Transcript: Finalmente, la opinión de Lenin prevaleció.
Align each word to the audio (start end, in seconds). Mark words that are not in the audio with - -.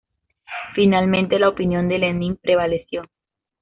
Finalmente, 0.73 1.37
la 1.37 1.49
opinión 1.49 1.87
de 1.87 1.99
Lenin 1.99 2.35
prevaleció. 2.35 3.03